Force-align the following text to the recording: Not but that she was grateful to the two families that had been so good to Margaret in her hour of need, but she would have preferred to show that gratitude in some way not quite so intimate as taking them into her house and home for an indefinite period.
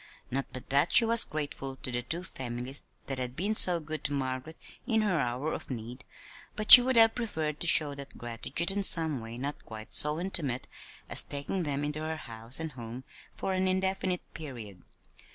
Not 0.31 0.47
but 0.51 0.71
that 0.71 0.91
she 0.93 1.05
was 1.05 1.25
grateful 1.25 1.75
to 1.75 1.91
the 1.91 2.01
two 2.01 2.23
families 2.23 2.85
that 3.05 3.19
had 3.19 3.35
been 3.35 3.53
so 3.53 3.79
good 3.79 4.03
to 4.05 4.13
Margaret 4.13 4.57
in 4.87 5.03
her 5.03 5.19
hour 5.19 5.53
of 5.53 5.69
need, 5.69 6.05
but 6.55 6.71
she 6.71 6.81
would 6.81 6.95
have 6.95 7.13
preferred 7.13 7.59
to 7.59 7.67
show 7.67 7.93
that 7.93 8.17
gratitude 8.17 8.71
in 8.71 8.81
some 8.81 9.21
way 9.21 9.37
not 9.37 9.63
quite 9.63 9.93
so 9.93 10.19
intimate 10.19 10.67
as 11.07 11.21
taking 11.21 11.61
them 11.61 11.83
into 11.83 11.99
her 11.99 12.17
house 12.17 12.59
and 12.59 12.71
home 12.71 13.03
for 13.35 13.53
an 13.53 13.67
indefinite 13.67 14.23
period. 14.33 14.81